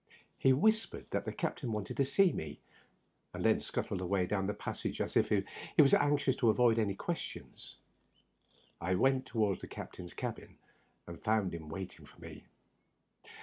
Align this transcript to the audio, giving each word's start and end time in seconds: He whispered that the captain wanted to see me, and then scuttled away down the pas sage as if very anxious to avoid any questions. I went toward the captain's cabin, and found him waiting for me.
He 0.39 0.51
whispered 0.51 1.05
that 1.11 1.25
the 1.25 1.31
captain 1.31 1.71
wanted 1.71 1.95
to 1.97 2.05
see 2.05 2.31
me, 2.33 2.59
and 3.35 3.45
then 3.45 3.59
scuttled 3.59 4.01
away 4.01 4.25
down 4.25 4.47
the 4.47 4.53
pas 4.55 4.79
sage 4.81 4.99
as 4.99 5.15
if 5.15 5.29
very 5.29 5.45
anxious 5.77 6.35
to 6.37 6.49
avoid 6.49 6.79
any 6.79 6.95
questions. 6.95 7.75
I 8.81 8.95
went 8.95 9.27
toward 9.27 9.59
the 9.61 9.67
captain's 9.67 10.15
cabin, 10.15 10.57
and 11.05 11.21
found 11.21 11.53
him 11.53 11.69
waiting 11.69 12.07
for 12.07 12.19
me. 12.19 12.45